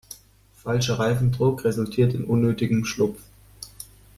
[0.63, 3.19] Falscher Reifendruck resultiert in unnötigem Schlupf.